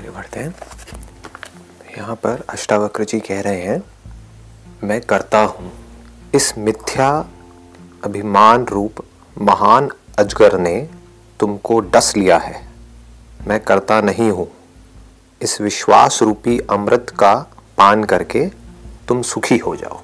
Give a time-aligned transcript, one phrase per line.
[0.00, 0.54] आगे बढ़ते हैं।
[1.96, 3.82] यहाँ पर अष्टावक्र जी कह रहे हैं,
[4.84, 5.72] मैं करता हूँ
[6.34, 7.08] इस मिथ्या
[8.04, 9.02] अभिमान रूप
[9.36, 10.76] महान अजगर ने
[11.40, 12.62] तुमको डस लिया है।
[13.46, 14.48] मैं करता नहीं हूँ
[15.40, 17.34] इस विश्वास रूपी अमृत का
[17.78, 18.46] पान करके
[19.08, 20.00] तुम सुखी हो जाओ।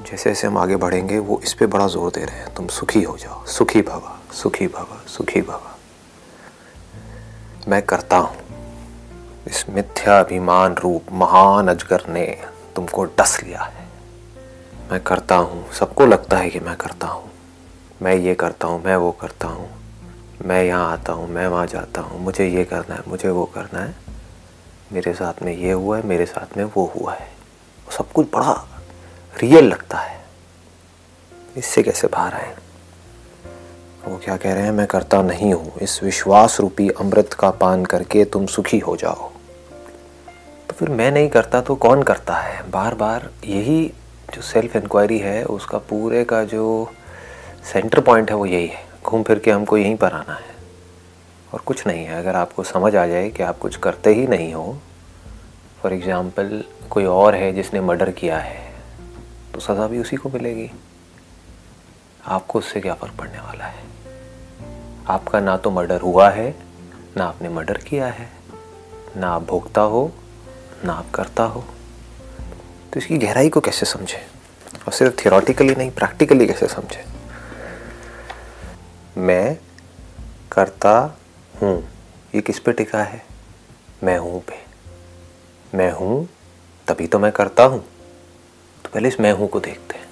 [0.00, 3.02] जैसे जैसे हम आगे बढ़ेंगे, वो इस पे बड़ा ज़ोर दे रहे हैं, तुम सुखी
[3.02, 5.75] हो जाओ। सुखी भवा सुखी भवा सुखी भवा।
[7.68, 8.36] मैं करता हूँ।
[9.46, 12.44] इस मिथ्या अभिमान रूप महान अजगर ने
[12.76, 13.88] तुमको डस लिया है।
[14.92, 17.30] मैं करता हूँ। सबको लगता है कि मैं करता हूँ।
[18.02, 19.70] मैं ये करता हूँ, मैं वो करता हूँ।
[20.44, 23.80] मैं यहाँ आता हूँ, मैं वहाँ जाता हूँ। मुझे ये करना है, मुझे वो करना
[23.80, 23.94] है।
[24.92, 27.28] मेरे साथ में ये हुआ है, मेरे साथ में वो हुआ है।
[27.98, 28.66] सब कुछ बड़ा
[29.42, 30.24] रियल लगता है।
[31.56, 32.54] इससे कैसे बाहर आए
[34.06, 34.72] वो क्या कह रहे हैं?
[34.72, 39.30] मैं करता नहीं हूँ। इस विश्वास रूपी अमृत का पान करके तुम सुखी हो जाओ।
[40.68, 42.70] तो फिर मैं नहीं करता तो कौन करता है?
[42.70, 43.86] बार बार यही
[44.34, 46.90] जो सेल्फ इंक्वायरी है, उसका पूरे का जो
[47.72, 50.54] सेंटर पॉइंट है वो यही है। घूम फिर के हमको यहीं पर आना है।
[51.52, 54.52] और कुछ नहीं है। अगर आपको समझ आ जाए कि आप कुछ करते ही नहीं
[54.54, 54.76] हो
[55.82, 58.64] फॉर एग्ज़ाम्पल कोई और है जिसने मर्डर किया है
[59.54, 60.70] तो सज़ा भी उसी को मिलेगी।
[62.26, 63.84] आपको उससे क्या फ़र्क पड़ने वाला है?
[65.08, 66.56] आपका ना तो मर्डर हुआ है,
[67.16, 68.32] ना आपने मर्डर किया है।
[69.16, 70.12] ना आप भोगता हो,
[70.84, 71.64] ना आप करता हो।
[72.92, 74.26] तो इसकी गहराई को कैसे समझे?
[74.86, 77.04] और सिर्फ़ थियोरटिकली नहीं प्रैक्टिकली कैसे समझे?
[79.16, 79.58] मैं
[80.52, 81.18] करता
[81.62, 81.88] हूँ,
[82.34, 83.22] ये किस पे टिका है?
[84.04, 84.66] मैं हूँ पे।
[85.76, 86.28] मैं हूँ,
[86.88, 87.80] तभी तो मैं करता हूँ।
[88.84, 90.06] तो पहले इस मैं हूँ को देखते हैं।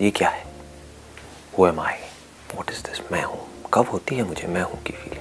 [0.00, 0.46] ये क्या है?
[1.58, 1.94] वो am I
[2.56, 3.49] what is this मैं हूँ?
[3.74, 5.20] कब होती है मुझे, मैं हूँ की फीलिंग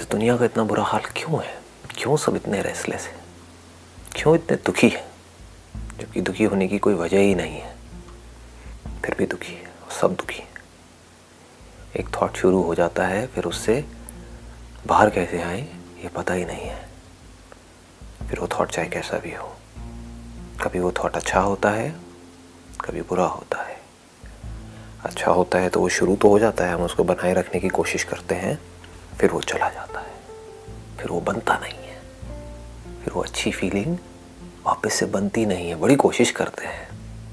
[0.00, 1.58] इस दुनिया का इतना बुरा हाल क्यों है?
[1.96, 3.24] क्यों सब इतने रेस्टलेस हैं?
[4.12, 5.10] क्यों इतने दुखी है?
[5.76, 7.76] जबकि दुखी होने की कोई वजह ही नहीं है।
[9.04, 9.64] फिर भी दुखी है
[10.00, 10.48] सब दुखी है।
[11.96, 13.84] एक थॉट शुरू हो जाता है, फिर उससे
[14.86, 15.60] बाहर कैसे आए,
[16.02, 16.88] ये पता ही नहीं है।
[18.30, 19.56] फिर वो थॉट चाहे कैसा भी हो।
[20.62, 21.94] कभी वो थॉट अच्छा होता है,
[22.80, 23.73] कभी बुरा होता है।
[25.04, 27.68] अच्छा होता है तो वो शुरू तो हो जाता है, हम उसको बनाए रखने की
[27.68, 28.58] कोशिश करते हैं,
[29.18, 30.14] फिर वो चला जाता है।
[30.98, 32.00] फिर वो बनता नहीं है।
[33.04, 33.98] फिर वो अच्छी फीलिंग
[34.66, 36.88] वापस से बनती नहीं है। बड़ी कोशिश करते हैं।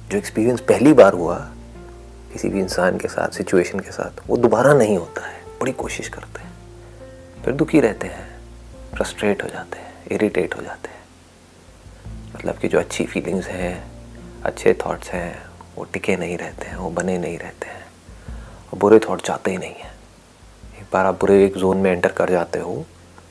[0.09, 1.39] जो एक्सपीरियंस पहली बार हुआ,
[2.33, 6.07] किसी भी इंसान के साथ सिचुएशन के साथ, वो दोबारा नहीं होता है। बड़ी कोशिश
[6.07, 6.51] करते हैं।
[7.45, 8.39] फिर दुखी रहते हैं।
[8.95, 11.01] फ्रस्ट्रेट हो जाते हैं। इरीटेट हो जाते हैं।
[12.35, 13.91] मतलब कि जो अच्छी फीलिंग्स हैं,
[14.43, 17.85] अच्छे थॉट्स हैं वो टिके नहीं रहते हैं, वो बने नहीं रहते हैं।
[18.73, 19.91] और बुरे थॉट जाते ही नहीं हैं।
[20.79, 22.73] एक बार आप बुरे एक जोन में एंटर कर जाते हो,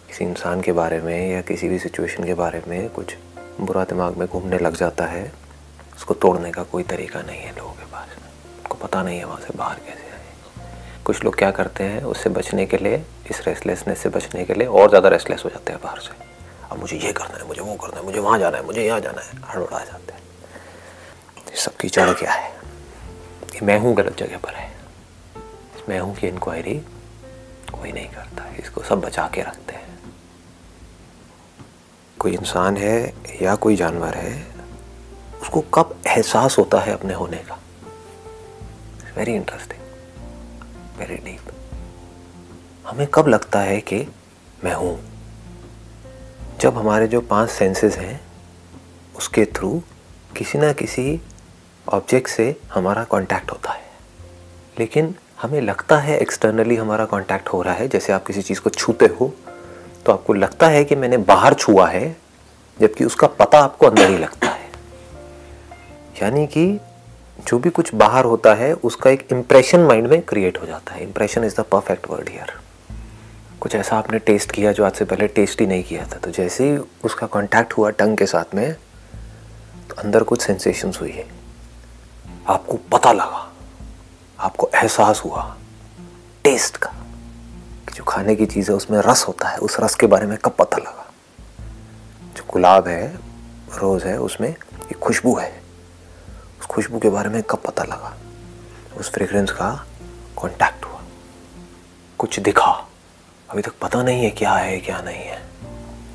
[0.08, 3.14] किसी इंसान के बारे में या किसी भी सिचुएशन के बारे में कुछ
[3.60, 5.32] बुरा दिमाग में घूमने लग जाता है,
[5.96, 8.16] उसको तोड़ने का कोई तरीका नहीं है लोगों के पास।
[8.58, 12.30] उनको पता नहीं है वहाँ से बाहर कैसे आए। कुछ लोग क्या करते हैं, उससे
[12.30, 15.80] बचने के लिए, इस रेस्टलेसनेस से बचने के लिए और ज़्यादा रेस्टलेस हो जाते हैं
[15.84, 16.14] बाहर से।
[16.70, 19.00] अब मुझे ये करना है, मुझे वो करना है, मुझे वहाँ जाना है, मुझे यहाँ
[19.00, 20.19] जाना है। हड़बड़ा जाते हैं।
[21.56, 22.60] सबकी जड़ क्या है?
[23.52, 24.80] कि मैं हूँ गलत जगह पर है।
[25.88, 26.74] मैं हूँ की इंक्वायरी
[27.72, 29.98] कोई नहीं करता, इसको सब बचा के रखते हैं।
[32.18, 34.46] कोई इंसान है या कोई जानवर है,
[35.42, 37.58] उसको कब एहसास होता है अपने होने का?
[39.16, 39.80] वेरी इंटरेस्टिंग
[40.98, 41.52] वेरी डीप
[42.86, 44.06] हमें कब लगता है कि
[44.64, 45.10] मैं हूँ?
[46.60, 48.20] जब हमारे जो पाँच सेंसेस हैं,
[49.16, 49.82] उसके थ्रू
[50.36, 51.20] किसी ना किसी
[51.92, 53.82] ऑब्जेक्ट से हमारा कांटेक्ट होता है।
[54.78, 58.70] लेकिन हमें लगता है एक्सटर्नली हमारा कांटेक्ट हो रहा है, जैसे आप किसी चीज़ को
[58.70, 59.32] छूते हो
[60.06, 62.16] तो आपको लगता है कि मैंने बाहर छुआ है,
[62.78, 64.68] जबकि उसका पता आपको अंदर ही लगता है।
[66.22, 66.80] यानी कि
[67.46, 71.02] जो भी कुछ बाहर होता है, उसका एक इम्प्रेशन माइंड में क्रिएट हो जाता है।
[71.02, 72.52] Impression is the perfect word here
[73.60, 76.30] कुछ ऐसा आपने टेस्ट किया जो आज से पहले टेस्ट ही नहीं किया था तो
[76.30, 78.72] जैसे ही उसका कांटेक्ट हुआ टंग के साथ में
[79.90, 81.39] तो अंदर कुछ सेंसेशंस हुई है।
[82.50, 83.52] आपको पता लगा,
[84.40, 85.56] आपको एहसास हुआ
[86.44, 86.90] टेस्ट का,
[87.88, 90.38] कि जो खाने की चीज़ है उसमें रस होता है, उस रस के बारे में
[90.38, 91.12] कब पता लगा?
[92.36, 93.18] जो गुलाब है
[93.76, 95.62] रोज़ है, उसमें एक खुशबू है।
[96.60, 98.16] उस खुशबू के बारे में कब पता लगा?
[98.96, 99.86] उस फ्रेग्रेंस का
[100.42, 101.00] कांटेक्ट हुआ।
[102.18, 102.88] कुछ दिखा।
[103.50, 105.48] अभी तक पता नहीं है क्या है, क्या नहीं है।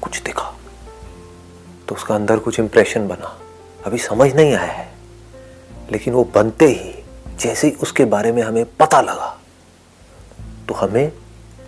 [0.01, 0.53] कुछ दिखा।
[1.87, 3.39] तो उसका अंदर कुछ इंप्रेशन बना।
[3.85, 4.94] अभी समझ नहीं आया है।
[5.91, 6.93] लेकिन वो बनते ही,
[7.39, 9.29] जैसे ही उसके बारे में हमें पता लगा
[10.67, 11.11] तो हमें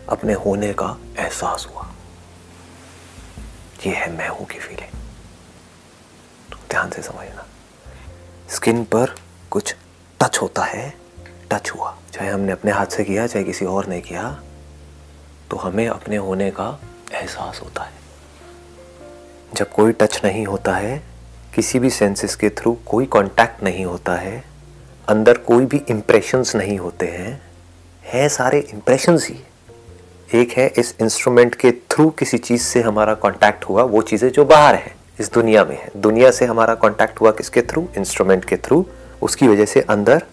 [0.10, 1.86] अपने होने का एहसास हुआ।
[3.86, 4.92] ये है मैं हूँ की फीलिंग
[6.52, 7.46] तो ध्यान से समझना।
[8.50, 9.16] स्किन पर
[9.52, 9.76] कुछ
[10.20, 10.90] टच होता है
[11.52, 14.30] टच हुआ। चाहे हमने अपने हाथ से किया, चाहे किसी और ने किया
[15.52, 16.68] तो हमें अपने होने का
[17.14, 17.96] एहसास होता है।
[19.54, 20.98] जब कोई टच नहीं होता है
[21.58, 24.44] किसी भी सेंसेस के थ्रू कोई कांटेक्ट नहीं होता है,
[25.08, 27.42] अंदर कोई भी इम्प्रेशंस नहीं होते हैं,
[28.04, 29.40] है सारे इम्प्रेशंस ही।
[30.34, 34.46] एक है इस इंस्ट्रूमेंट के थ्रू किसी चीज़ से हमारा कांटेक्ट हुआ, वो चीज़ें जो
[34.46, 38.58] बाहर है, इस दुनिया में है। दुनिया से हमारा कांटेक्ट हुआ किसके थ्रू इंस्ट्रूमेंट के
[38.58, 38.86] थ्रू
[39.22, 40.24] उसकी वजह से अंदर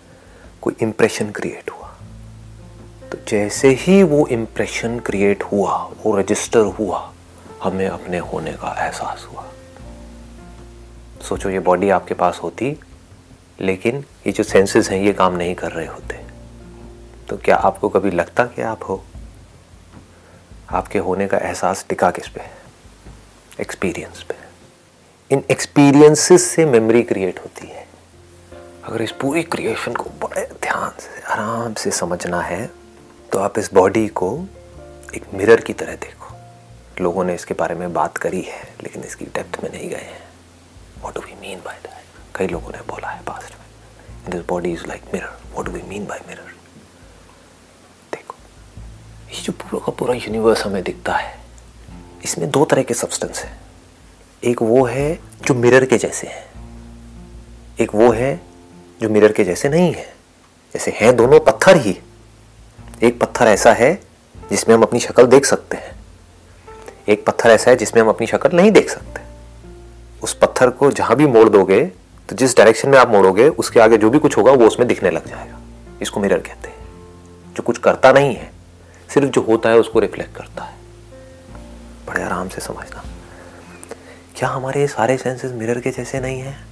[0.63, 1.89] कोई इम्प्रेशन क्रिएट हुआ।
[3.13, 7.13] तो जैसे ही वो इम्प्रेशन क्रिएट हुआ, वो रजिस्टर हुआ,
[7.63, 9.51] हमें अपने होने का एहसास हुआ।
[11.25, 12.77] सोचो, ये बॉडी आपके पास होती,
[13.61, 16.21] लेकिन ये जो सेंसेस हैं, ये काम नहीं कर रहे होते।
[17.29, 19.05] तो क्या आपको कभी लगता कि आप हो?
[20.71, 22.41] आपके होने का एहसास टिका किस पे?
[23.61, 24.35] एक्सपीरियंस पे।
[25.31, 27.87] इन एक्सपीरियंसेस से मेमोरी क्रिएट होती है।
[28.85, 32.67] अगर इस पूरी क्रिएशन को बड़े ध्यान से, आराम से समझना है
[33.33, 34.29] तो आप इस बॉडी को
[35.15, 36.35] एक मिरर की तरह देखो।
[37.01, 40.23] लोगों ने इसके बारे में बात करी है, लेकिन इसकी डेप्थ में नहीं गए हैं।
[41.05, 42.03] What do we mean by that
[42.35, 45.83] कई लोगों ने बोला है पास्ट में। This body is like mirror what do we
[45.83, 46.53] mean by mirror
[49.35, 51.39] ये जो पूरा का पूरा यूनिवर्स हमें दिखता है,
[52.25, 53.61] इसमें दो तरह के सब्सटेंस हैं।
[54.45, 55.15] एक वो है
[55.47, 56.45] जो मिरर के जैसे हैं।
[57.81, 58.41] एक वो है
[59.03, 60.05] जो मिरर के जैसे नहीं है।
[60.75, 61.99] जैसे हैं दोनों पत्थर ही।
[63.03, 63.93] एक पत्थर ऐसा है
[64.51, 65.95] जिसमें हम अपनी शक्ल देख सकते हैं।
[67.09, 69.24] एक पत्थर ऐसा है जिसमें हम अपनी शक्ल नहीं देख सकते।
[70.25, 71.85] उस पत्थर को जहाँ भी मोड़ दोगे
[72.29, 75.11] तो जिस डायरेक्शन में आप मोड़ोगे, उसके आगे जो भी कुछ होगा, वो उसमें दिखने
[75.11, 75.59] लग जाएगा।
[76.03, 76.77] इसको मिरर कहते हैं।
[77.55, 78.53] जो कुछ करता नहीं है,
[79.15, 80.75] सिर्फ़ जो होता है, उसको रिफ्लेक्ट करता है।
[82.07, 83.05] बड़े आराम से समझना।
[84.37, 86.67] क्या हमारे सारे सेंसेस मिरर के जैसे नहीं हैं?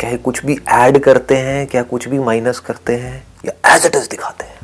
[0.00, 3.96] क्या कुछ भी ऐड करते हैं, क्या कुछ भी माइनस करते हैं, या एज इट
[3.96, 4.58] इज़ दिखाते हैं?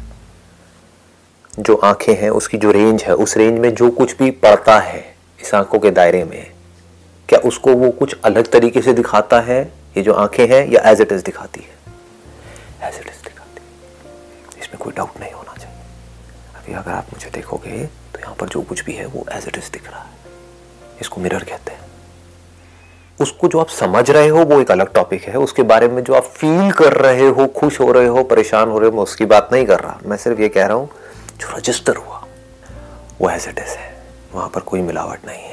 [1.59, 5.17] जो आँखें हैं, उसकी जो रेंज है, उस रेंज में जो कुछ भी पड़ता है,
[5.41, 6.52] इस आँखों के दायरे में
[7.29, 9.73] क्या उसको वो कुछ अलग तरीके से दिखाता है?
[9.97, 11.93] ये जो आँखें हैं, या एज इट इज़ दिखाती है?
[12.89, 15.79] एज इट इज़ दिखाती है। इसमें कोई डाउट नहीं होना चाहिए।
[16.57, 19.59] अभी अगर आप मुझे देखोगे तो यहाँ पर जो कुछ भी है, वो एज इट
[19.59, 20.11] इज़ दिख रहा है।
[21.01, 21.81] इसको मिरर कहते हैं।
[23.21, 26.15] उसको जो आप समझ रहे हो, वो एक अलग टॉपिक है। उसके बारे में जो
[26.15, 29.25] आप फील कर रहे हो, खुश हो रहे हो, परेशान हो रहे हो, मैं उसकी
[29.25, 30.91] बात नहीं कर रहा। मैं सिर्फ़ ये कह रहा हूँ,
[31.39, 32.25] जो रजिस्टर हुआ,
[33.21, 33.97] वो एज इट इज़ है।
[34.33, 35.52] वहाँ पर कोई मिलावट नहीं है।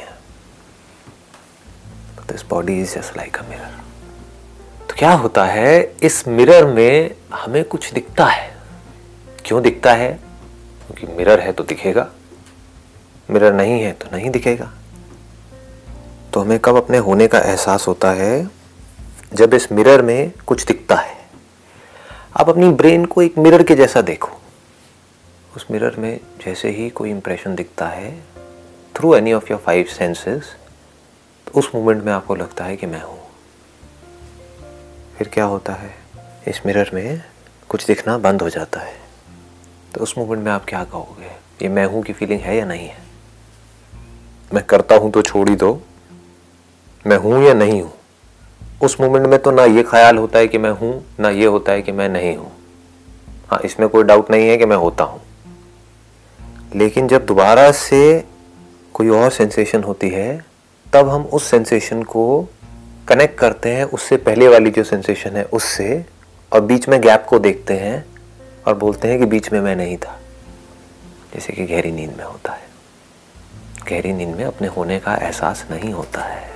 [2.32, 3.78] This body is just like a mirror
[4.90, 8.58] तो क्या होता है, इस मिरर में हमें कुछ दिखता है।
[9.46, 10.20] क्यों दिखता है?
[10.88, 12.08] क्योंकि मिरर है तो दिखेगा।
[13.30, 14.72] मिरर नहीं है तो नहीं दिखेगा।
[16.34, 18.50] तो हमें कब अपने होने का एहसास होता है?
[19.34, 21.18] जब इस मिरर में कुछ दिखता है।
[22.38, 24.32] आप अपनी ब्रेन को एक मिरर के जैसा देखो।
[25.56, 28.12] उस मिरर में जैसे ही कोई इंप्रेशन दिखता है
[28.96, 30.56] through any of your five senses
[31.50, 33.20] तो उस मोमेंट में आपको लगता है कि मैं हूँ।
[35.18, 35.96] फिर क्या होता है?
[36.48, 37.22] इस मिरर में
[37.70, 38.94] कुछ दिखना बंद हो जाता है।
[39.96, 41.26] तो उस मोमेंट में आप क्या कहोगे?
[41.62, 42.98] ये मैं हूँ की फीलिंग है या नहीं है?
[44.54, 45.82] मैं करता हूँ तो छोड़ ही दो।
[47.08, 47.94] मैं हूँ या नहीं हूँ?
[48.82, 51.72] उस मोमेंट में तो ना ये ख्याल होता है कि मैं हूँ, ना ये होता
[51.72, 52.52] है कि मैं नहीं हूँ।
[53.52, 55.22] हाँ इसमें कोई डाउट नहीं है कि मैं होता हूँ।
[56.76, 58.24] लेकिन जब दोबारा से
[58.94, 60.49] कोई और सेंसेशन होती है
[60.94, 62.48] तब हम उस सेंसेशन को
[63.08, 66.06] कनेक्ट करते हैं, उससे पहले वाली जो सेंसेशन है, उससे,
[66.54, 68.06] और बीच में गैप को देखते हैं
[68.68, 70.20] और बोलते हैं कि बीच में मैं नहीं था।
[71.34, 72.70] जैसे कि गहरी नींद में होता है।
[73.90, 76.52] गहरी नींद में अपने होने का एहसास नहीं होता है।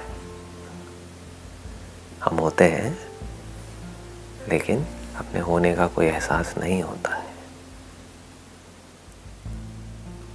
[2.23, 2.97] हम होते हैं,
[4.49, 4.85] लेकिन
[5.17, 7.25] अपने होने का कोई एहसास नहीं होता है।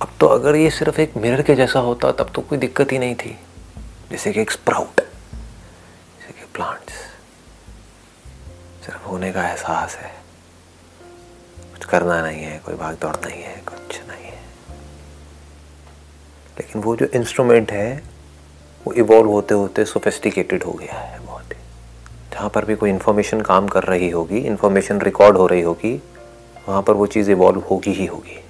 [0.03, 2.99] अब तो अगर ये सिर्फ़ एक मिरर के जैसा होता, तब तो कोई दिक्कत ही
[2.99, 3.39] नहीं थी।
[4.11, 6.93] जैसे कि एक स्प्राउट जैसे कि प्लांट्स
[8.87, 10.13] सिर्फ़ होने का एहसास है।
[11.73, 14.43] कुछ करना नहीं है, कोई भाग दौड़ नहीं है, कुछ नहीं है।
[16.59, 18.03] लेकिन वो जो इंस्ट्रूमेंट है,
[18.87, 21.59] वो इवॉल्व होते होते सोफेस्टिकेटेड हो गया है बहुत। ही
[22.33, 26.03] जहाँ पर भी कोई इन्फॉर्मेशन काम कर रही होगी इन्फॉर्मेशन रिकॉर्ड हो रही होगी,
[26.69, 28.45] वहाँ पर वो चीज़ इवॉल्व होगी ही होगी।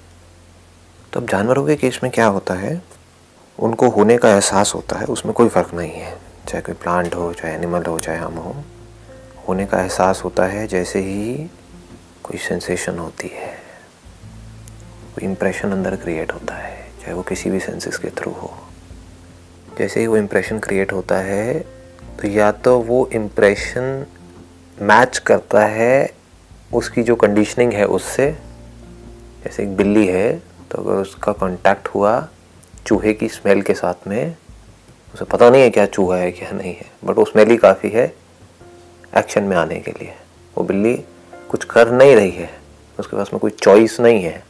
[1.12, 2.97] तो अब जानवरों के केस में क्या होता है?
[3.58, 6.16] उनको होने का एहसास होता है, उसमें कोई फ़र्क नहीं है।
[6.48, 8.54] चाहे कोई प्लांट हो, चाहे एनिमल हो, चाहे हम हो,
[9.48, 11.34] होने का एहसास होता है जैसे ही
[12.24, 13.52] कोई सेंसेशन होती है।
[15.14, 18.52] कोई इम्प्रेशन अंदर क्रिएट होता है, चाहे वो किसी भी सेंसेस के थ्रू हो।
[19.78, 21.58] जैसे ही वो इम्प्रेशन क्रिएट होता है
[22.20, 24.06] तो या तो वो इम्प्रेशन
[24.78, 26.10] मैच करता है
[26.74, 28.30] उसकी जो कंडीशनिंग है उससे।
[29.44, 30.32] जैसे एक बिल्ली है
[30.70, 32.18] तो अगर उसका कांटेक्ट हुआ
[32.88, 34.36] चूहे की स्मेल के साथ में,
[35.14, 37.88] उसे पता नहीं है क्या चूहा है, क्या नहीं है बट वो स्मेल ही काफ़ी
[37.88, 38.14] है
[39.18, 40.14] एक्शन में आने के लिए।
[40.58, 40.94] वो बिल्ली
[41.50, 42.50] कुछ कर नहीं रही है,
[42.98, 44.42] उसके पास में कोई चॉइस नहीं है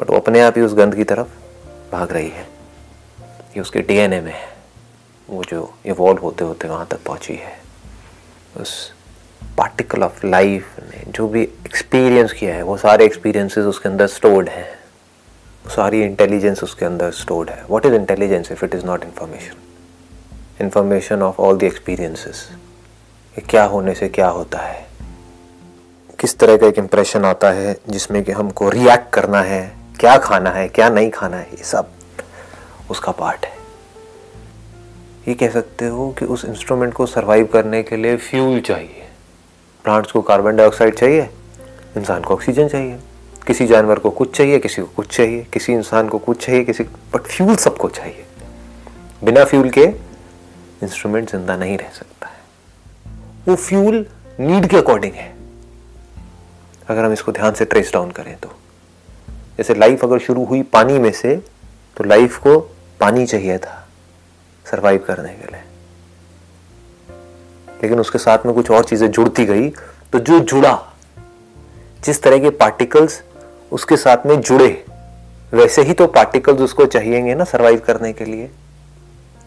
[0.00, 1.26] बट वो अपने आप ही उस गंध की तरफ़
[1.92, 2.48] भाग रही है।
[3.56, 4.52] ये उसके डीएनए में है।
[5.30, 7.58] वो जो इवॉल्व होते होते वहाँ तक पहुँची है।
[8.56, 8.92] उस
[9.58, 14.48] पार्टिकल ऑफ़ लाइफ ने जो भी एक्सपीरियंस किया है, वो सारे एक्सपीरियंसेस उसके अंदर स्टोर्ड
[14.48, 14.83] हैं।
[15.68, 19.54] सारी इंटेलिजेंस उसके अंदर स्टोर्ड है। What is intelligence if it is not information
[20.60, 22.48] information of all the experiences
[23.48, 24.86] क्या होने से क्या होता है?
[26.20, 30.50] किस तरह का एक इम्प्रेशन आता है जिसमें कि हमको रिएक्ट करना है, क्या खाना
[30.50, 31.90] है, क्या नहीं खाना है, ये सब
[32.90, 33.52] उसका पार्ट है।
[35.28, 39.08] ये कह सकते हो कि उस इंस्ट्रूमेंट को सरवाइव करने के लिए फ्यूल चाहिए।
[39.84, 41.30] प्लांट्स को कार्बन डाइऑक्साइड चाहिए।
[41.96, 42.98] इंसान को ऑक्सीजन चाहिए।
[43.46, 46.84] किसी जानवर को कुछ चाहिए, किसी को कुछ चाहिए, किसी इंसान को कुछ चाहिए, किसी
[46.84, 48.24] बट फ्यूल सबको चाहिए।
[49.24, 49.84] बिना फ्यूल के
[50.82, 53.12] इंस्ट्रूमेंट ज़िंदा नहीं रह सकता है।
[53.48, 54.06] वो फ्यूल
[54.40, 55.32] नीड के अकॉर्डिंग है।
[56.88, 58.48] अगर हम इसको ध्यान से ट्रेस डाउन करें तो।
[59.56, 61.36] जैसे लाइफ अगर शुरू हुई पानी में से
[61.96, 62.58] तो लाइफ को
[63.00, 63.80] पानी चाहिए था
[64.66, 65.62] सरवाइव करने के लिए।
[67.82, 69.68] लेकिन उसके साथ में कुछ और चीज़ें जुड़ती गई
[70.12, 70.74] तो जो जुड़ा,
[72.00, 73.22] जिस तरह के पार्टिकल्स
[73.74, 74.84] उसके साथ में जुड़े।
[75.52, 78.50] वैसे ही तो पार्टिकल्स उसको चाहिएँगे ना सरवाइव करने के लिए।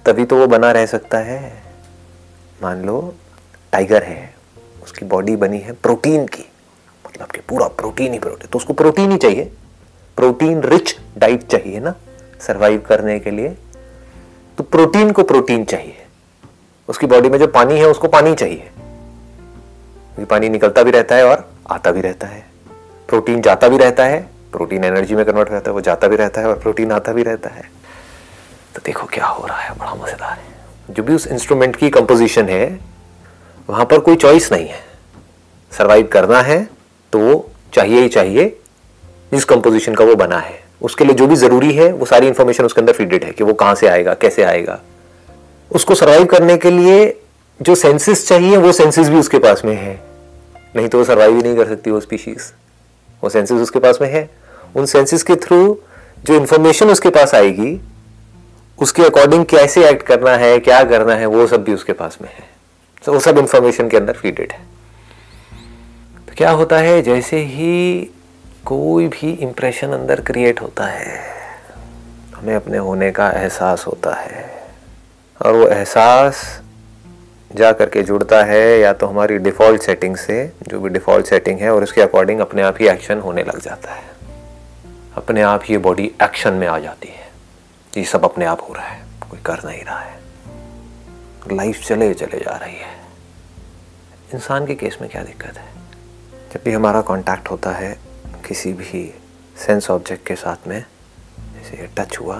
[0.06, 1.64] तभी तो वो बना रह सकता है।
[2.64, 3.16] मान लो
[3.72, 4.36] टाइगर है,
[4.84, 6.52] उसकी बॉडी बनी है प्रोटीन की।
[7.08, 9.52] मतलब कि पूरा प्रोटीन ही प्रोटीन तो उसको प्रोटीन ही चाहिए।
[10.16, 11.96] प्रोटीन रिच डाइट चाहिए ना
[12.40, 13.50] सरवाइव करने के लिए।
[14.58, 15.98] तो प्रोटीन को प्रोटीन चाहिए।
[16.88, 18.70] उसकी बॉडी में जो पानी है, उसको पानी चाहिए।
[20.26, 22.57] पानी निकलता भी रहता है और आता भी रहता है।
[23.10, 24.20] प्रोटीन जाता भी रहता है,
[24.52, 27.24] प्रोटीन एनर्जी में कन्वर्ट रहता है, वो जाता भी रहता है और प्रोटीन आता भी
[27.24, 27.62] रहता है।
[28.76, 32.50] तो देखो क्या हो रहा है, बड़ा मज़ेदार है। जो भी उस इंस्ट्रूमेंट की कंपोजिशन
[32.50, 32.80] है,
[33.70, 34.86] वहाँ पर कोई चॉइस नहीं है।
[35.72, 36.64] सर्वाइव करना है
[37.14, 38.48] तो चाहिए ही चाहिए,
[39.34, 42.66] जिस कंपोजिशन का वो बना है। उसके लिए जो भी ज़रूरी है, वो सारी इंफॉर्मेशन
[42.66, 44.80] उसके अंदर फीडेड है कि वो कहाँ से आएगा, कैसे आएगा।
[45.72, 47.20] उसको सर्वाइव करने के लिए
[47.60, 50.00] जो सेंसेस चाहिए, वो सेंसेस भी उसके पास में है।
[50.76, 52.52] नहीं तो वो सर्वाइव ही नहीं कर सकती वो स्पीशीज
[53.24, 54.30] वो सेंसेस उसके पास में है।
[54.76, 55.80] उन सेंसेस के थ्रू
[56.26, 57.80] जो इंफॉर्मेशन उसके पास आएगी,
[58.80, 62.30] उसके अकॉर्डिंग कैसे एक्ट करना है, क्या करना है, वो सब भी उसके पास में
[62.30, 62.44] है।
[63.06, 64.60] तो वो सब इंफॉर्मेशन के अंदर फीडेड है।
[66.28, 68.10] तो क्या होता है, जैसे ही
[68.66, 71.20] कोई भी इंप्रेशन अंदर क्रिएट होता है,
[72.36, 74.46] हमें अपने होने का एहसास होता है।
[75.42, 76.62] और वो एहसास
[77.52, 81.70] जा करके जुड़ता है या तो हमारी डिफ़ॉल्ट सेटिंग से जो भी डिफ़ॉल्ट सेटिंग है
[81.72, 84.04] और उसके अकॉर्डिंग अपने आप ही एक्शन होने लग जाता है।
[85.18, 87.26] अपने आप ही बॉडी एक्शन में आ जाती है
[87.98, 90.20] ये सब अपने आप हो रहा है, कोई कर नहीं रहा है।
[91.52, 92.96] लाइफ चले चले जा रही है।
[94.34, 95.70] इंसान के केस में क्या दिक्कत है?
[96.54, 97.98] जब भी हमारा कांटेक्ट होता है
[98.48, 99.14] किसी भी
[99.58, 100.84] सेंस ऑब्जेक्ट के साथ में,
[101.54, 102.38] जैसे टच हुआ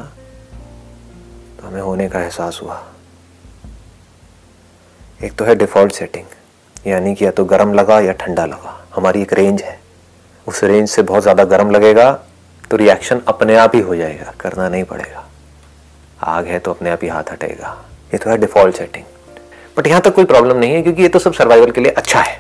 [1.60, 2.84] तो हमें होने का एहसास हुआ।
[5.20, 9.22] एक तो है डिफ़ॉल्ट सेटिंग यानी कि या तो गर्म लगा या ठंडा लगा, हमारी
[9.22, 9.80] एक रेंज है।
[10.48, 12.12] उस रेंज से बहुत ज़्यादा गर्म लगेगा
[12.72, 15.24] तो रिएक्शन अपने आप ही हो जाएगा, करना नहीं पड़ेगा।
[16.26, 17.76] आग है तो अपने आप ही हाथ हटेगा।
[18.14, 19.04] ये तो है डिफ़ॉल्ट सेटिंग
[19.78, 22.22] बट यहाँ तक कोई प्रॉब्लम नहीं है, क्योंकि ये तो सब सर्वाइवल के लिए अच्छा
[22.22, 22.40] है।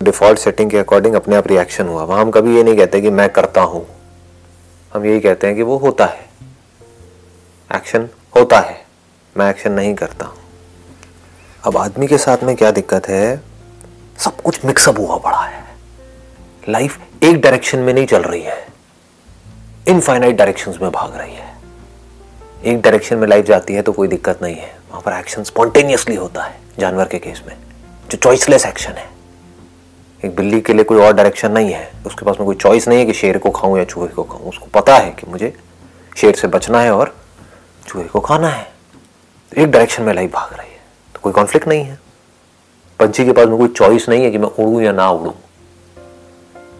[0.00, 3.10] डिफ़ॉल्ट सेटिंग के अकॉर्डिंग अपने आप रिएक्शन हुआ। वहाँ हम कभी ये नहीं कहते कि
[3.12, 3.86] मैं करता हूँ।
[4.92, 6.30] हम यही कहते हैं कि वो होता है।
[7.70, 8.80] एक्शन होता है।
[9.36, 10.40] मैं एक्शन नहीं करता हूँ।
[11.64, 13.40] अब आदमी के साथ में क्या दिक्कत है?
[14.18, 15.64] सब कुछ मिक्सअप हुआ पड़ा है।
[16.68, 18.66] लाइफ एक डायरेक्शन में नहीं चल रही है।
[19.88, 21.56] इनफाइनाइट डायरेक्शंस में भाग रही है।
[22.64, 26.14] एक डायरेक्शन में लाइफ जाती है तो कोई दिक्कत नहीं है। वहाँ पर एक्शन स्पॉन्टेनियसली
[26.14, 27.56] होता है, जानवर के केस में।
[28.10, 29.08] जो चॉइसलेस एक्शन है।
[30.24, 32.98] एक बिल्ली के लिए कोई और डायरेक्शन नहीं है। उसके पास में कोई चॉइस नहीं
[32.98, 35.56] है कि शेर को खाऊं या चूहे को खाऊं। उसको पता है कि मुझे
[36.16, 37.16] शेर से बचना है और
[37.86, 38.72] चूहे को खाना है।
[39.58, 40.71] एक डायरेक्शन में लाइफ भाग रही है।
[41.22, 41.98] कोई कॉन्फ्लिक्ट नहीं है।
[43.00, 45.34] पंछी के पास में कोई चॉइस नहीं है कि मैं उड़ू या ना उड़ू।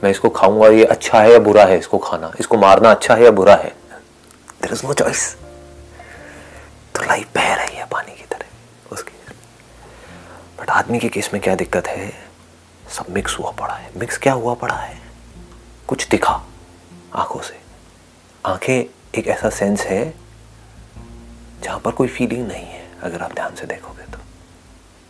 [0.04, 2.32] मैं इसको खाऊँगा, ये अच्छा है या बुरा है इसको खाना?
[2.40, 3.74] इसको मारना अच्छा है या बुरा है?
[4.62, 5.36] देर इज़ नो चॉइस
[6.94, 9.12] तो लाइफ बह रही है पानी की तरह उसकी।
[10.60, 12.12] बट आदमी के केस में क्या दिक्कत है?
[12.88, 14.98] सब मिक्स हुआ पड़ा है। मिक्स क्या हुआ पड़ा है?
[15.88, 16.42] कुछ दिखा
[17.14, 17.60] आँखों से।
[18.46, 18.84] आँखें
[19.18, 20.14] एक ऐसा सेंस है
[21.62, 24.01] जहाँ पर कोई फीलिंग नहीं है, अगर आप ध्यान से देखोगे।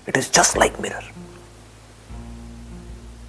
[0.09, 1.11] It is just like mirror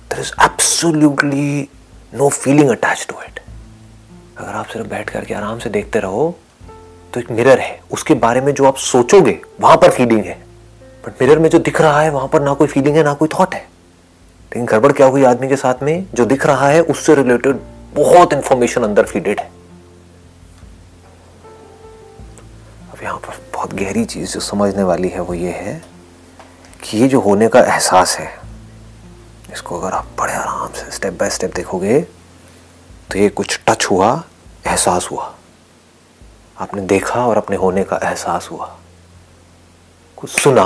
[0.10, 1.70] there is absolutely
[2.13, 3.39] no feeling attach to it
[4.38, 6.39] अगर आप सिर्फ़ बैठ करके आराम से देखते रहो
[7.13, 10.44] तो एक मिरर है। उसके बारे में जो आप सोचोगे, वहाँ पर फीलिंग है।
[11.06, 13.27] बट मिरर में जो दिख रहा है, वहाँ पर ना कोई फीलिंग है, ना कोई
[13.39, 16.08] थॉट है। लेकिन गड़बड़ क्या हुई आदमी के साथ में?
[16.13, 17.56] जो दिख रहा है, उससे रिलेटेड
[17.94, 19.51] बहुत इंफॉर्मेशन अंदर फीडेड है।
[22.92, 25.92] अब यहाँ पर बहुत गहरी चीज़ जो समझने वाली है, वो ये है
[26.84, 28.30] कि ये जो होने का एहसास है,
[29.54, 32.00] इसको अगर आप बड़े आराम से स्टेप बाय स्टेप देखोगे
[33.12, 34.12] तो ये कुछ टच हुआ,
[34.68, 35.34] एहसास हुआ।
[36.58, 38.66] आपने देखा और अपने होने का एहसास हुआ।
[40.18, 40.63] कुछ सुना,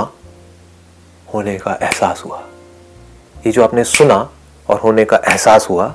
[1.34, 2.44] होने का एहसास हुआ।
[3.46, 4.18] ये जो आपने सुना
[4.70, 5.94] और होने का एहसास हुआ,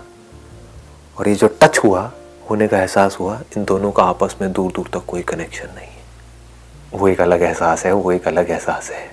[1.17, 2.11] और ये जो टच हुआ,
[2.51, 5.87] होने का एहसास हुआ, इन दोनों का आपस में दूर दूर तक कोई कनेक्शन नहीं
[5.87, 9.11] है। वो एक अलग एहसास है, वो एक अलग एहसास है।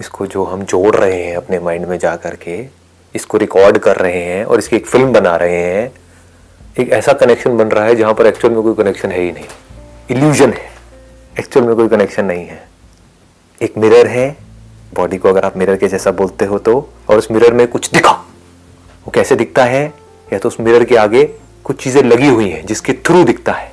[0.00, 2.64] इसको जो हम जोड़ रहे हैं अपने माइंड में जा कर के
[3.14, 5.90] इसको रिकॉर्ड कर रहे हैं और इसकी एक फ़िल्म बना रहे हैं,
[6.78, 9.44] एक ऐसा कनेक्शन बन रहा है जहाँ पर एक्चुअल में कोई कनेक्शन है ही नहीं।
[10.10, 10.70] इल्यूजन है।
[11.38, 12.62] एक्चुअल में कोई कनेक्शन नहीं है।
[13.60, 14.36] एक मिरर है।
[14.94, 16.74] बॉडी को अगर आप मिरर के जैसा बोलते हो तो
[17.10, 19.84] और उस मिरर में कुछ दिखा, वो कैसे दिखता है,
[20.32, 21.24] या तो उस मिरर के आगे
[21.64, 23.70] कुछ चीज़ें लगी हुई हैं जिसके थ्रू दिखता है,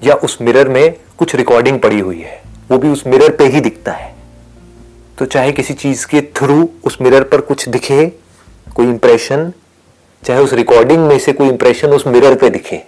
[0.00, 3.60] या उस मिरर में कुछ रिकॉर्डिंग पड़ी हुई है, वो भी उस मिरर पे ही
[3.60, 4.13] दिखता है।
[5.18, 8.06] तो चाहे किसी चीज़ के थ्रू उस मिरर पर कुछ दिखे,
[8.74, 9.52] कोई इंप्रेशन
[10.22, 12.82] चाहे उस रिकॉर्डिंग में से कोई इंप्रेशन उस मिरर पे दिखे।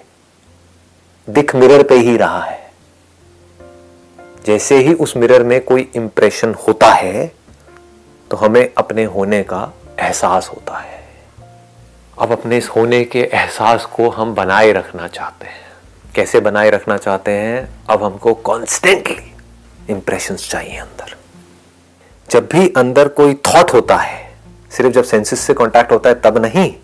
[1.28, 2.70] दिख मिरर पे ही रहा है।
[4.46, 7.26] जैसे ही उस मिरर में कोई इंप्रेशन होता है
[8.30, 11.04] तो हमें अपने होने का एहसास होता है।
[12.20, 15.64] अब अपने इस होने के एहसास को हम बनाए रखना चाहते हैं।
[16.14, 17.68] कैसे बनाए रखना चाहते हैं?
[17.90, 19.32] अब हमको कॉन्स्टेंटली
[19.90, 21.16] इंप्रेशंस चाहिए अंदर।
[22.30, 24.34] जब भी अंदर कोई थॉट होता है,
[24.70, 26.74] सिर्फ़ जब सेंसेस से कांटेक्ट होता है, तब नहीं।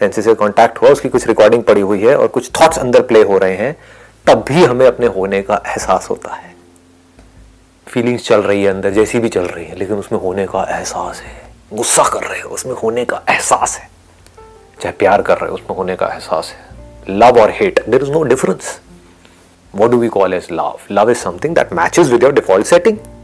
[0.00, 3.22] सेंसेस से कांटेक्ट हुआ, उसकी कुछ रिकॉर्डिंग पड़ी हुई है और कुछ थॉट्स अंदर प्ले
[3.22, 3.76] हो रहे हैं,
[4.26, 6.54] तब भी हमें अपने होने का एहसास होता है।
[7.88, 11.20] फीलिंग्स चल रही है अंदर, जैसी भी चल रही है, लेकिन उसमें होने का एहसास
[11.20, 13.90] है। गुस्सा कर रहे हो, उसमें होने का एहसास है।
[14.80, 16.68] चाहे प्यार कर रहे हो, उसमें होने का एहसास है।
[17.16, 18.80] लव और hate there is no difference
[19.76, 23.17] what do we call as love love is something that matches with your default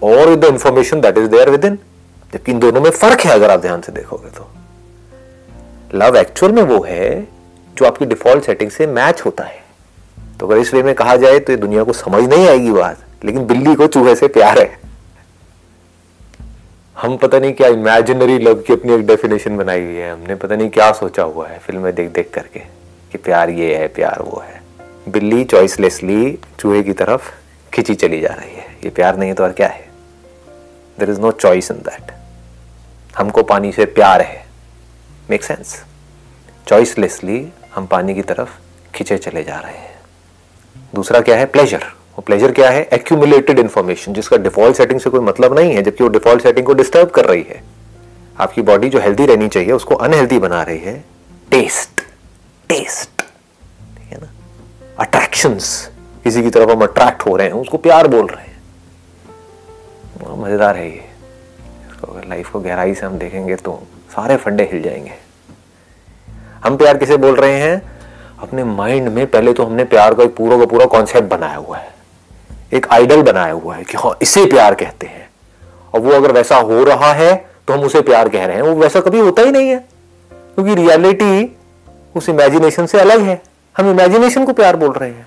[0.00, 1.76] setting or with the information that is there within
[2.32, 4.48] जबकि इन दोनों में फ़र्क है अगर आप ध्यान से देखोगे तो।
[5.94, 7.28] लव एक्चुअल में वो है
[7.76, 9.62] जो आपकी डिफ़ॉल्ट सेटिंग से मैच होता है।
[10.40, 12.98] तो अगर इस वे में कहा जाए तो ये दुनिया को समझ नहीं आएगी बात,
[13.24, 14.78] लेकिन बिल्ली को चूहे से प्यार है।
[16.96, 20.56] हम पता नहीं क्या इमेजिनरी लव की अपनी एक डेफिनेशन बनाई हुई है, हमने पता
[20.56, 22.60] नहीं क्या सोचा हुआ है फ़िल्में देख देख करके,
[23.12, 24.60] कि प्यार ये है, प्यार वो है।
[25.12, 27.30] बिल्ली चॉइसलेसली चूहे की तरफ़
[27.72, 29.87] खिंची चली जा रही है, ये प्यार नहीं है तो और क्या है?
[30.98, 32.12] There is no choice in that
[33.16, 34.46] हमको पानी से प्यार है।
[35.30, 35.76] मेक सेंस
[36.68, 38.48] चॉइसलेसली हम पानी की तरफ़
[38.94, 39.96] खिंचे चले जा रहे हैं।
[40.94, 41.46] दूसरा क्या है?
[41.46, 41.84] प्लेजर
[42.16, 42.82] वो प्लेजर क्या है?
[42.92, 46.72] एक्यूमुलेटेड इंफॉर्मेशन जिसका डिफ़ॉल्ट सेटिंग से कोई मतलब नहीं है, जबकि वो डिफ़ॉल्ट सेटिंग को
[46.72, 47.62] डिस्टर्ब कर रही है।
[48.40, 51.04] आपकी बॉडी जो हेल्दी रहनी चाहिए, उसको अनहेल्दी बना रही है।
[51.50, 52.00] टेस्ट
[52.68, 53.22] टेस्ट
[53.98, 54.28] ठीक है ना?
[54.98, 55.90] अट्रैक्शंस
[56.24, 58.47] किसी की तरफ़ हम अट्रैक्ट हो रहे हैं, उसको प्यार बोल रहे हैं।
[60.26, 61.04] मज़ेदार है ये।
[61.90, 65.12] इसको अगर लाइफ को गहराई से हम देखेंगे तो सारे फंडे हिल जाएँगे।
[66.64, 67.82] हम प्यार किसे बोल रहे हैं?
[68.38, 71.78] अपने माइंड में पहले तो हमने प्यार का एक पूरा का पूरा कॉन्सेप्ट बनाया हुआ
[71.78, 71.94] है।
[72.72, 75.28] एक आइडल बनाया हुआ है कि हाँ इसे प्यार कहते हैं।
[75.94, 77.34] और वो अगर वैसा हो रहा है
[77.68, 79.84] तो हम उसे प्यार कह रहे हैं। वो वैसा कभी होता ही नहीं है।
[80.30, 81.56] क्योंकि रियलिटी
[82.16, 83.42] उस इमेजिनेशन से अलग है।
[83.76, 85.26] हम इमेजिनेशन को प्यार बोल रहे हैं।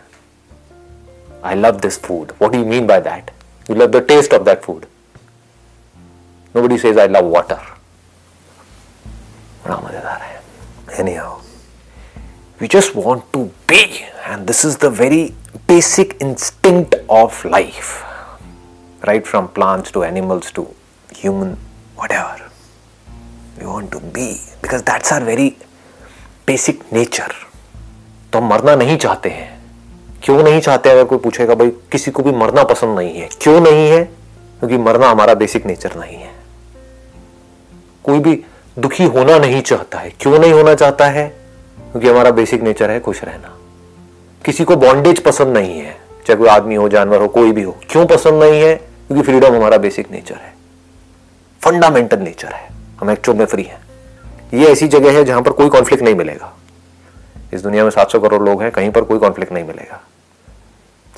[1.43, 3.31] I love this food what you mean by that
[3.70, 4.86] you love the taste of that food
[6.62, 7.72] nobody says I love water
[9.64, 10.40] बड़ा मजेदार है
[11.14, 11.40] anyhow
[12.60, 13.40] we just want to
[13.70, 13.80] be
[14.26, 15.34] and this is the very
[15.70, 17.90] basic instinct of life
[19.08, 20.64] right from plants to animals to
[21.18, 21.50] human
[21.96, 22.46] whatever
[23.58, 24.28] we want to be
[24.62, 25.48] because that's our very
[26.52, 27.30] basic nature
[28.32, 29.50] तो हम मरना नहीं चाहते हैं
[30.23, 33.29] क्यों नहीं चाहते अगर कोई पूछेगा, भाई, किसी को भी मरना पसंद नहीं है?
[33.41, 34.03] क्यों नहीं है?
[34.59, 36.31] क्योंकि मरना हमारा बेसिक नेचर नहीं है।
[38.03, 38.43] कोई भी
[38.79, 41.27] दुखी होना नहीं चाहता है। क्यों नहीं होना चाहता है?
[41.91, 43.57] क्योंकि हमारा बेसिक नेचर है, खुश रहना।
[44.45, 47.77] किसी को बॉन्डेज पसंद नहीं है, चाहे कोई आदमी हो, जानवर हो, कोई भी हो।
[47.89, 48.75] क्यों पसंद नहीं है?
[48.75, 50.53] क्योंकि फ्रीडम हमारा बेसिक नेचर है।
[51.61, 53.81] फंडामेंटल नेचर है। हम एक्चुअल में फ्री हैं।
[54.53, 56.57] ये ऐसी जगह है जहाँ पर कोई कॉन्फ्लिक्ट नहीं मिलेगा।
[57.53, 60.03] इस दुनिया में 700 करोड़ लोग हैं, कहीं पर कोई कॉन्फ्लिक्ट नहीं मिलेगा।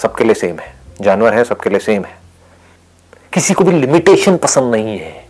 [0.02, 2.18] सबके लिए सेम है। जानवर है, सबके लिए सेम है।
[3.34, 5.26] किसी को भी लिमिटेशन पसंद नहीं है।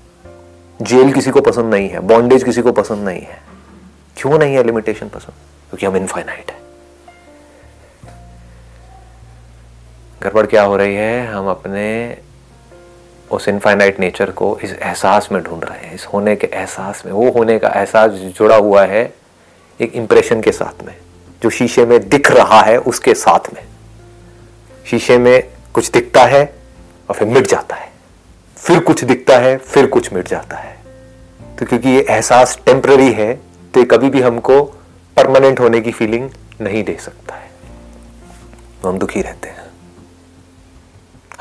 [0.81, 3.41] जेल किसी को पसंद नहीं है बॉन्डेज किसी को पसंद नहीं है।
[4.17, 5.33] क्यों नहीं है लिमिटेशन पसंद?
[5.69, 6.57] क्योंकि हम इनफाइनाइट है।
[10.21, 11.27] गड़बड़ क्या हो रही है?
[11.27, 12.17] हम अपने
[13.31, 17.13] उस इनफाइनाइट नेचर को इस एहसास में ढूंढ रहे हैं। इस होने के एहसास में।
[17.13, 19.13] वो होने का एहसास जुड़ा हुआ है
[19.81, 20.97] एक इंप्रेशन के साथ में।
[21.43, 23.72] जो शीशे में दिख रहा है, उसके साथ में।
[24.85, 25.43] शीशे में
[25.73, 26.55] कुछ दिखता है
[27.09, 27.91] और फिर मिट जाता है।
[28.57, 30.77] फिर कुछ दिखता है, फिर कुछ मिट जाता है।
[31.59, 33.33] तो क्योंकि ये एहसास टेम्पररी है
[33.73, 34.63] तो ये कभी भी हमको
[35.17, 36.29] परमानेंट होने की फीलिंग
[36.61, 37.49] नहीं दे सकता है।
[38.83, 39.63] तो हम दुखी रहते हैं।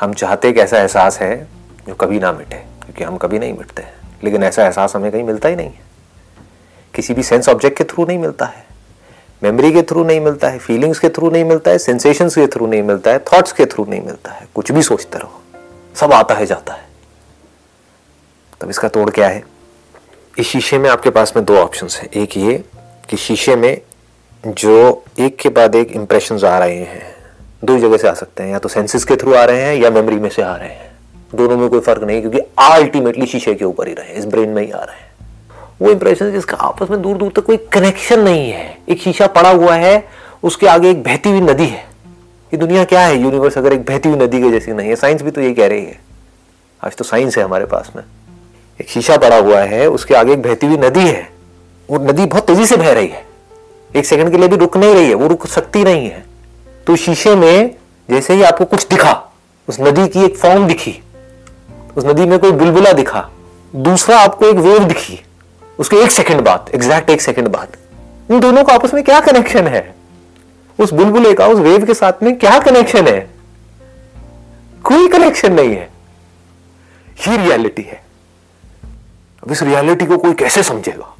[0.01, 1.47] हम चाहते एक ऐसा एहसास है
[1.87, 5.23] जो कभी ना मिटे, क्योंकि हम कभी नहीं मिटते हैं। लेकिन ऐसा एहसास हमें कहीं
[5.23, 5.81] मिलता ही नहीं है।
[6.93, 8.72] किसी भी सेंस ऑब्जेक्ट के थ्रू नहीं मिलता है।
[9.43, 12.67] मेमोरी के थ्रू नहीं मिलता है, फीलिंग्स के थ्रू नहीं मिलता है, सेंसेशंस के थ्रू
[12.67, 15.41] नहीं मिलता है, थॉट्स के थ्रू नहीं मिलता है। कुछ भी सोचते रहो,
[15.95, 16.85] सब आता है, जाता है।
[18.61, 19.43] तब इसका तोड़ क्या है?
[20.39, 22.63] इस शीशे में आपके पास में दो ऑप्शन हैं। एक ये
[23.09, 23.81] कि शीशे में
[24.47, 27.15] जो एक के बाद एक इंप्रेशन आ रहे हैं,
[27.63, 29.89] दो जगह से आ सकते हैं, या तो सेंसेस के थ्रू आ रहे हैं या
[29.89, 30.91] मेमोरी में से आ रहे हैं।
[31.35, 34.65] दोनों में कोई फ़र्क नहीं, क्योंकि अल्टीमेटली शीशे के ऊपर ही रहे, इस ब्रेन में
[34.65, 35.12] ही आ रहे हैं।
[35.81, 39.49] वो इंप्रेशन जिसका आपस में दूर दूर तक कोई कनेक्शन नहीं है। एक शीशा पड़ा
[39.49, 40.07] हुआ है,
[40.43, 41.85] उसके आगे एक बहती हुई नदी है।
[42.53, 43.21] ये दुनिया क्या है?
[43.21, 45.67] यूनिवर्स अगर एक बहती हुई नदी के जैसी नहीं है। साइंस भी तो ये कह
[45.67, 45.99] रही है।
[46.85, 48.03] आज तो साइंस है हमारे पास में।
[48.81, 51.29] एक शीशा पड़ा हुआ है, उसके आगे एक बहती हुई नदी है।
[51.89, 53.25] वो नदी बहुत तेज़ी से बह रही है।
[53.95, 56.23] एक सेकंड के लिए भी रुक नहीं रही है। वो रुक सकती नहीं है।
[56.87, 57.75] तो शीशे में
[58.09, 59.33] जैसे ही आपको कुछ दिखा,
[59.69, 60.99] उस नदी की एक फॉर्म दिखी।
[61.97, 63.29] उस नदी में कोई बुलबुला दिखा।
[63.75, 65.23] दूसरा आपको एक वेव दिखी।
[65.79, 67.77] उसके एक सेकंड बाद एग्जैक्ट एक सेकंड बाद
[68.31, 69.95] इन दोनों का आपस में क्या कनेक्शन है?
[70.79, 73.29] उस बुलबुले का, उस वेव के साथ में क्या कनेक्शन है?
[74.83, 75.89] कोई कनेक्शन नहीं है।
[77.27, 78.03] ये रियलिटी है।
[79.43, 81.15] अब इस रियलिटी को कोई कैसे समझेगा?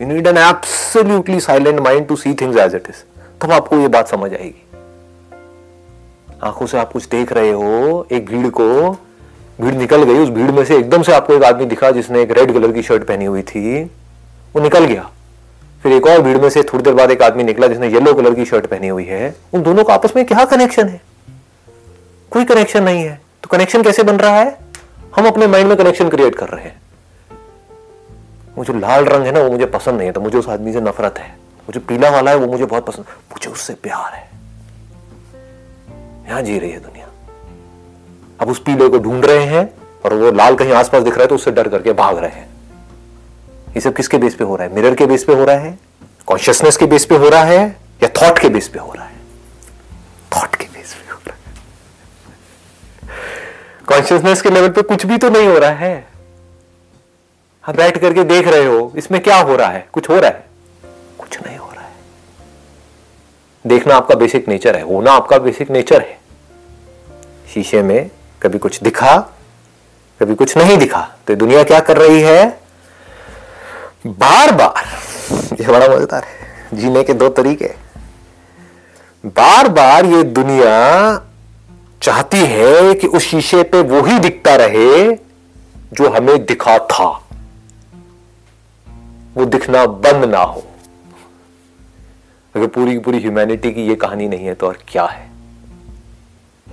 [0.00, 3.02] You need an absolutely silent mind to see things as it is
[3.40, 4.66] तब आपको ये बात समझ आएगी।
[6.42, 8.96] आँखों से आप कुछ देख रहे हो, एक भीड़ को
[9.62, 12.30] भीड़ निकल गई, उस भीड़ में से एकदम से आपको एक आदमी दिखा जिसने एक
[12.30, 13.84] रेड कलर की शर्ट पहनी हुई थी।
[14.54, 15.10] वो निकल गया।
[15.82, 18.34] फिर एक और भीड़ में से थोड़ी देर बाद एक आदमी निकला जिसने येलो कलर
[18.34, 21.00] की शर्ट पहनी हुई है। उन दोनों का आपस में क्या कनेक्शन है?
[22.30, 24.58] कोई कनेक्शन नहीं है। तो कनेक्शन कैसे बन रहा है?
[25.16, 26.82] हम अपने माइंड में कनेक्शन क्रिएट कर रहे हैं।
[28.56, 30.72] वो जो लाल रंग है ना, वो मुझे पसंद नहीं है तो मुझे उस आदमी
[30.72, 34.14] से नफरत है। वो जो पीला वाला है, वो मुझे बहुत पसंद मुझे उससे प्यार
[34.14, 34.28] है।
[36.28, 37.01] यहाँ जी रही है दुनिया।
[38.42, 39.74] अब उस पीले को ढूंढ रहे हैं
[40.04, 42.48] और वो लाल कहीं आसपास दिख रहा है तो उससे डर करके भाग रहे हैं।
[43.74, 44.74] ये सब किसके बेस पे हो रहा है?
[44.74, 45.78] मिरर के बेस पे हो रहा है?
[46.26, 49.16] कॉन्शियसनेस के बेस पे हो रहा है या थॉट के बेस पे हो रहा है?
[50.36, 51.42] थॉट के बेस पे हो रहा है।
[53.86, 56.08] कॉन्शियसनेस के लेवल पे कुछ भी तो नहीं हो रहा है।
[57.68, 59.86] आप बैठ करके देख रहे हो, इसमें क्या हो रहा है?
[59.92, 60.44] कुछ हो रहा है?
[61.18, 61.92] कुछ नहीं हो रहा है।
[63.66, 66.18] देखना आपका बेसिक नेचर है, होना आपका बेसिक नेचर है।
[67.54, 68.10] शीशे में
[68.42, 69.16] कभी कुछ दिखा,
[70.20, 72.46] कभी कुछ नहीं दिखा। तो दुनिया क्या कर रही है?
[74.06, 74.84] बार बार
[75.60, 77.70] ये बड़ा मज़ेदार है, जीने के दो तरीके।
[79.24, 80.74] बार बार ये दुनिया
[82.02, 85.16] चाहती है कि उस शीशे पे वो ही दिखता रहे
[85.92, 87.08] जो हमें दिखा था।
[89.36, 90.64] वो दिखना बंद ना हो।
[92.54, 95.30] अगर पूरी पूरी ह्यूमैनिटी की ये कहानी नहीं है तो और क्या है?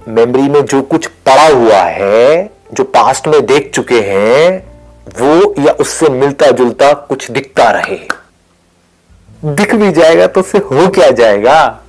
[0.09, 4.63] मेमोरी में जो कुछ पड़ा हुआ है, जो पास्ट में देख चुके हैं,
[5.19, 7.97] वो या उससे मिलता जुलता कुछ दिखता रहे।
[9.45, 11.79] दिख भी जाएगा तो उससे हो क्या जाएगा?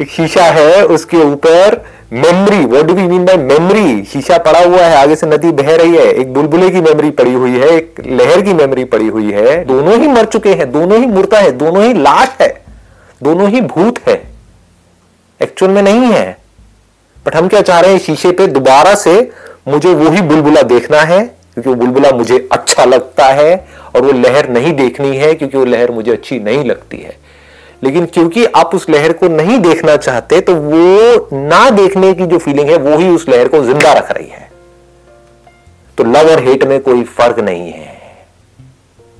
[0.00, 4.78] एक शीशा है, उसके ऊपर memory what do we mean by memory शीशा पड़ा हुआ
[4.78, 7.94] है, आगे से नदी बह रही है, एक बुलबुले की मेमोरी पड़ी हुई है, एक
[8.06, 11.52] लहर की मेमोरी पड़ी हुई है। दोनों ही मर चुके हैं, दोनों ही मुर्दा है,
[11.52, 12.64] दोनों ही लाश है,
[13.22, 14.33] दोनों ही भूत है।
[15.54, 16.36] एक्चुअल में नहीं है।
[17.16, 19.12] बट हम क्या चाह रहे हैं, शीशे पे दोबारा से
[19.68, 21.20] मुझे वही बुलबुला देखना है,
[21.54, 23.54] क्योंकि वो बुलबुला मुझे अच्छा लगता है
[23.94, 27.16] और वो लहर नहीं देखनी है, क्योंकि वो लहर मुझे अच्छी नहीं लगती है।
[27.82, 32.38] लेकिन क्योंकि आप उस लहर को नहीं देखना चाहते तो वो ना देखने की जो
[32.38, 34.48] फीलिंग है, वो ही उस लहर को ज़िंदा रख रही है।
[35.98, 37.92] तो लव और हेट में कोई फ़र्क नहीं है।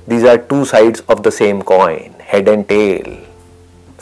[0.07, 3.15] These are two sides of the same coin head and tail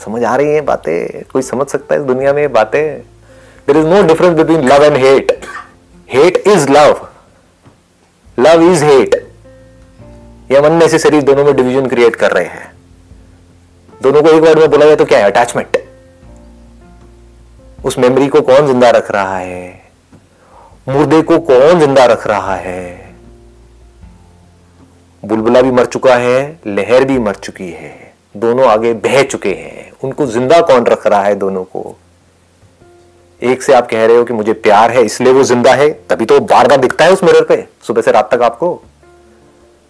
[0.04, 1.22] समझ आ रही है बातें?
[1.32, 2.98] कोई समझ सकता है इस दुनिया में बातें?
[3.66, 5.40] There is no difference between love and hate
[6.08, 7.06] hate is love
[8.38, 9.14] love is hate
[10.50, 12.72] ये हम अननेसेसरी दोनों में डिवीज़न क्रिएट कर रहे हैं।
[14.02, 15.24] दोनों को एक वर्ड में बोला जाए तो क्या है?
[15.24, 15.76] अटैचमेंट
[17.84, 19.82] उस मेमोरी को कौन ज़िंदा रख रहा है?
[20.88, 23.14] मुर्दे को कौन ज़िंदा रख रहा है?
[25.22, 28.03] बुलबुला भी मर चुका है, लहर भी मर चुकी है।
[28.34, 31.96] दोनों आगे बह चुके हैं। उनको ज़िंदा कौन रख रहा है दोनों को?
[33.42, 36.24] एक से आप कह रहे हो कि मुझे प्यार है, इसलिए वो ज़िंदा है, तभी
[36.24, 38.68] तो बार बार दिखता है उस मिरर पे, सुबह से रात तक आपको।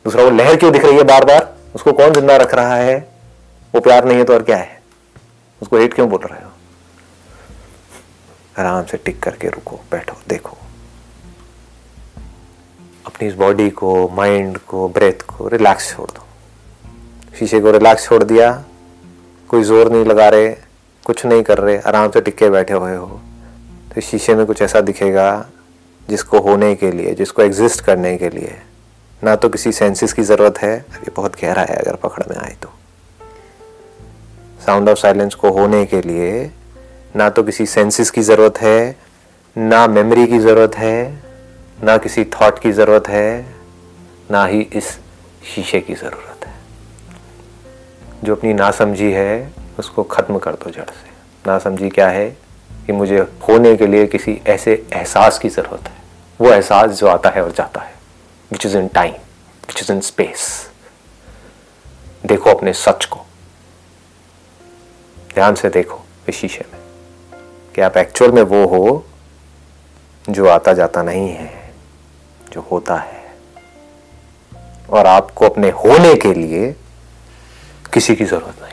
[0.04, 2.96] दूसरा, वो लहर क्यों दिख रही है बार बार उसको कौन ज़िंदा रख रहा है?
[3.74, 4.82] वो प्यार नहीं है तो और क्या है?
[5.62, 6.50] उसको हेट क्यों बोल रहे हो?
[8.58, 10.56] आराम से टिक करके रुको, बैठो, देखो।
[13.06, 16.23] अपनी इस बॉडी को माइंड को ब्रेथ को रिलैक्स छोड़ दो।
[17.34, 18.52] शीशे को रिलैक्स छोड़ दिया।
[19.50, 20.48] कोई ज़ोर नहीं लगा रहे,
[21.06, 23.20] कुछ नहीं कर रहे, आराम से टिके बैठे हुए हो।
[23.94, 25.46] तो शीशे में कुछ ऐसा दिखेगा
[26.08, 28.56] जिसको होने के लिए, जिसको एग्जिस्ट करने के लिए।
[29.22, 32.56] ना तो किसी सेंसिस की ज़रूरत है। ये बहुत गहरा है, अगर पकड़ में आए
[32.62, 32.72] तो।
[34.66, 36.50] साउंड ऑफ़ साइलेंस को होने के लिए
[37.16, 38.96] ना तो किसी सेंसिस की ज़रूरत है,
[39.56, 41.22] ना मेमोरी की ज़रूरत है,
[41.84, 43.46] ना किसी थॉट की ज़रूरत है,
[44.30, 44.88] ना ही इस
[45.44, 46.33] शीशे की ज़रूरत।
[48.24, 51.10] जो अपनी नासमझी है, उसको ख़त्म कर दो जड़ से।
[51.46, 52.30] नासमझी क्या है
[52.86, 55.96] कि मुझे होने के लिए किसी ऐसे एहसास की ज़रूरत है।
[56.40, 57.94] वो एहसास जो आता है और जाता है।
[58.52, 59.12] Which is in time
[59.68, 60.70] which is in space
[62.26, 63.20] देखो अपने सच को।
[65.34, 66.80] ध्यान से देखो इस शीशे में।
[67.74, 69.06] कि आप एक्चुअल में वो हो
[70.30, 71.74] जो आता जाता नहीं है,
[72.52, 73.34] जो होता है।
[74.90, 76.76] और आपको अपने होने के लिए
[77.94, 78.72] किसी की ज़रूरत नहीं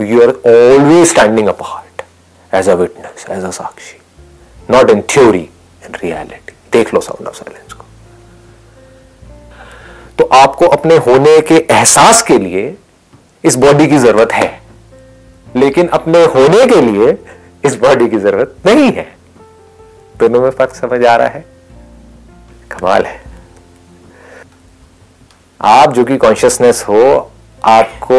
[0.00, 2.00] you are always standing apart
[2.52, 3.98] as a witness, as a Sakshi
[4.70, 5.42] not in theory
[5.86, 6.52] in reality.
[6.72, 7.84] देख लो साउंड ऑफ़ साइलेंस को।
[10.18, 12.76] तो आपको अपने होने के एहसास के लिए
[13.44, 14.50] इस बॉडी की ज़रूरत है
[15.56, 17.16] लेकिन अपने होने के लिए
[17.64, 19.06] इस बॉडी की ज़रूरत नहीं है।
[20.16, 21.44] दोनों में फ़र्क समझ आ रहा है?
[22.70, 23.21] कमाल है।
[25.64, 27.30] आप जो कि कॉन्शियसनेस हो,
[27.64, 28.14] आपको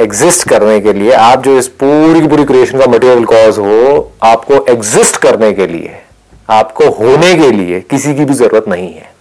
[0.00, 4.12] एग्जिस्ट करने के लिए, आप जो इस पूरी की पूरी क्रिएशन का मटेरियल कॉज हो,
[4.22, 5.90] आपको एग्जिस्ट करने के लिए,
[6.50, 9.12] आपको होने के लिए किसी की भी ज़रूरत नहीं है।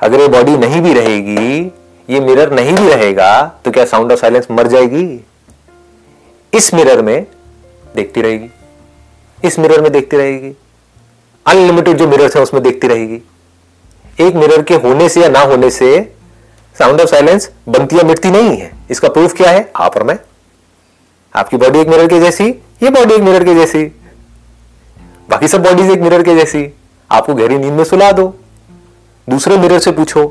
[0.00, 1.72] अगर ये बॉडी नहीं भी रहेगी,
[2.08, 5.24] ये मिरर नहीं भी रहेगा तो क्या साउंड ऑफ़ साइलेंस मर जाएगी?
[6.52, 7.26] इस मिरर में
[7.96, 8.50] देखती रहेगी।
[9.44, 10.54] इस मिरर में देखती रहेगी।
[11.46, 13.20] अनलिमिटेड जो मिरर्स है, उसमें देखती रहेगी।
[14.20, 16.19] एक मिरर के होने से या ना होने से
[16.80, 19.72] साउंड ऑफ़ साइलेंस बनती या मिटती नहीं है। इसका प्रूफ क्या है?
[19.76, 20.18] आप और मैं।
[21.34, 22.44] आपकी बॉडी एक मिरर के जैसी,
[22.82, 23.84] ये बॉडी एक मिरर के जैसी।
[25.30, 26.74] बाकी सब बॉडीज एक मिरर के जैसी।
[27.10, 28.40] आपको गहरी नींद में सुला दो।
[29.30, 30.28] दूसरे मिरर से पूछो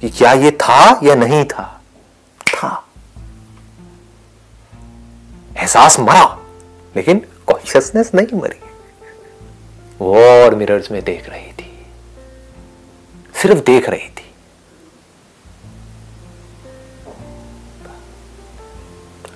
[0.00, 1.82] कि क्या ये था या नहीं था?
[2.48, 2.86] था।
[5.56, 6.38] एहसास मरा,
[6.96, 8.60] लेकिन कॉन्शियसनेस नहीं मरी।
[9.98, 11.86] वो और मिरर्स में देख रही थी।
[13.42, 14.25] सिर्फ़ देख रही थी।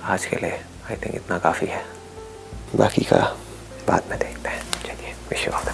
[0.03, 0.51] आज के लिए
[0.89, 1.85] आई थिंक इतना काफ़ी है।
[2.75, 3.37] बाकी का
[3.87, 5.69] बाद में देखते हैं। चलिए विश्व ऑफ़ द